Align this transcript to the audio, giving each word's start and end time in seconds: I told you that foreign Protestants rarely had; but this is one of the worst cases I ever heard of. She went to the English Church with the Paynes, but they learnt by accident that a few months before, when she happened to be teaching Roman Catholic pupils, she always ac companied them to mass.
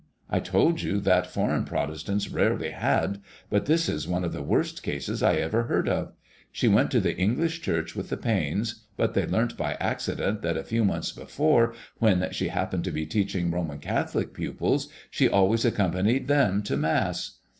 I 0.31 0.39
told 0.39 0.81
you 0.81 0.99
that 1.01 1.27
foreign 1.29 1.63
Protestants 1.63 2.27
rarely 2.31 2.71
had; 2.71 3.21
but 3.51 3.67
this 3.67 3.87
is 3.87 4.07
one 4.07 4.23
of 4.23 4.33
the 4.33 4.41
worst 4.41 4.81
cases 4.81 5.21
I 5.21 5.35
ever 5.35 5.65
heard 5.65 5.87
of. 5.87 6.13
She 6.51 6.67
went 6.67 6.89
to 6.89 6.99
the 6.99 7.15
English 7.15 7.61
Church 7.61 7.95
with 7.95 8.09
the 8.09 8.17
Paynes, 8.17 8.87
but 8.97 9.13
they 9.13 9.27
learnt 9.27 9.55
by 9.57 9.73
accident 9.75 10.41
that 10.41 10.57
a 10.57 10.63
few 10.63 10.83
months 10.83 11.11
before, 11.11 11.75
when 11.99 12.27
she 12.31 12.47
happened 12.47 12.83
to 12.85 12.91
be 12.91 13.05
teaching 13.05 13.51
Roman 13.51 13.77
Catholic 13.77 14.33
pupils, 14.33 14.87
she 15.11 15.29
always 15.29 15.65
ac 15.67 15.75
companied 15.77 16.27
them 16.27 16.63
to 16.63 16.77
mass. 16.77 17.37